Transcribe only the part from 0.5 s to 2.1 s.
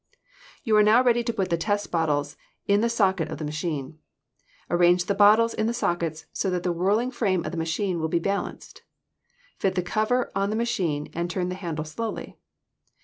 You are now ready to put the test